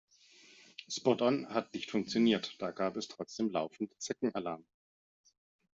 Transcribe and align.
Spot-on 0.89 1.47
hat 1.53 1.75
nicht 1.75 1.91
funktioniert, 1.91 2.55
da 2.59 2.71
gab 2.71 2.97
es 2.97 3.07
trotzdem 3.07 3.51
laufend 3.51 3.93
Zeckenalarm. 4.01 4.65